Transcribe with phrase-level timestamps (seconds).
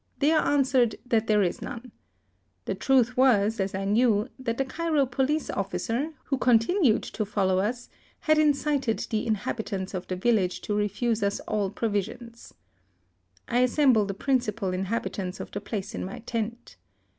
[0.17, 1.91] They are answer ed that there is none.
[2.65, 7.59] The truth was, as I knew, that the Cairo police oflScer, who continued to follow
[7.59, 7.87] us,
[8.21, 12.51] had incited the in habitants of the village to refuse us all pro visions.
[13.47, 16.77] I assemble the principal inhab itants of the place in my tent.